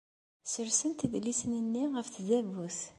[0.45, 2.79] Ssersent idlisen-nni ɣef tdabut.